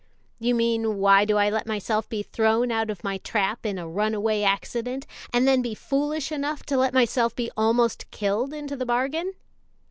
[0.39, 3.87] "You mean, why do I let myself be thrown out of my trap in a
[3.87, 8.87] runaway accident, and then be foolish enough to let myself be almost killed into the
[8.87, 9.35] bargain?"